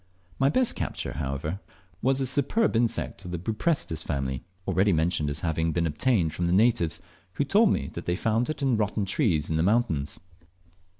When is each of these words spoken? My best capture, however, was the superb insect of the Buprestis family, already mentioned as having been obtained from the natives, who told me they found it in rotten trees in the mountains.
My 0.39 0.49
best 0.49 0.75
capture, 0.75 1.13
however, 1.17 1.59
was 2.01 2.17
the 2.17 2.25
superb 2.25 2.75
insect 2.75 3.23
of 3.23 3.29
the 3.29 3.37
Buprestis 3.37 4.01
family, 4.03 4.43
already 4.67 4.91
mentioned 4.91 5.29
as 5.29 5.41
having 5.41 5.73
been 5.73 5.85
obtained 5.85 6.33
from 6.33 6.47
the 6.47 6.53
natives, 6.53 6.99
who 7.33 7.43
told 7.45 7.71
me 7.71 7.85
they 7.85 8.15
found 8.15 8.49
it 8.49 8.63
in 8.63 8.77
rotten 8.77 9.05
trees 9.05 9.47
in 9.47 9.57
the 9.57 9.61
mountains. 9.61 10.19